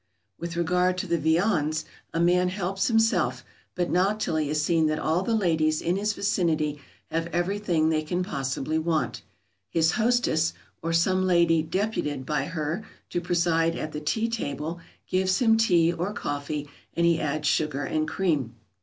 [0.39, 4.87] ]With regard to the viands, a man helps himself, but not till he has seen
[4.87, 6.81] that all the ladies in his vicinity
[7.11, 9.21] have everything they can possibly want.
[9.69, 15.37] His hostess, or some lady deputed by her to preside at the tea table, gives
[15.37, 18.07] him tea or coffee, and he adds sugar and cream.
[18.09, 18.59] [Sidenote: Afternoon at homes.